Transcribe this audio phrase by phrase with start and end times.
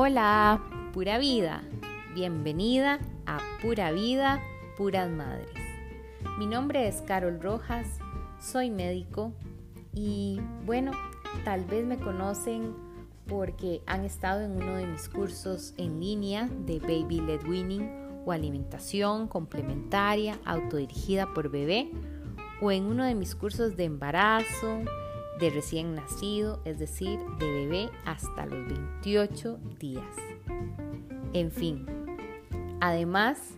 [0.00, 0.62] Hola,
[0.94, 1.60] pura vida.
[2.14, 4.40] Bienvenida a Pura Vida,
[4.76, 5.50] Puras Madres.
[6.38, 7.98] Mi nombre es Carol Rojas,
[8.40, 9.32] soy médico
[9.92, 10.92] y bueno,
[11.44, 12.76] tal vez me conocen
[13.26, 18.30] porque han estado en uno de mis cursos en línea de Baby Led Winning o
[18.30, 21.90] alimentación complementaria autodirigida por bebé
[22.60, 24.78] o en uno de mis cursos de embarazo,
[25.38, 30.16] de recién nacido, es decir, de bebé hasta los 28 días.
[31.32, 31.86] En fin,
[32.80, 33.57] además